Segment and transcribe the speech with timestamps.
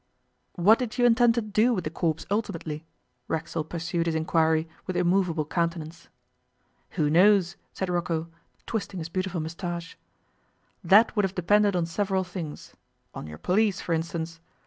[0.55, 2.87] 'What did you intend to do with the corpse ultimately?'
[3.27, 6.07] Racksole pursued his inquiry with immovable countenance.
[6.97, 8.27] 'Who knows?' said Rocco,
[8.65, 9.99] twisting his beautiful moustache.
[10.83, 12.73] 'That would have depended on several things
[13.13, 14.39] on your police, for instance.